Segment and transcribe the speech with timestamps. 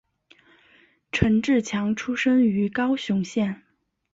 [1.11, 3.61] 陈志强出生于高雄县。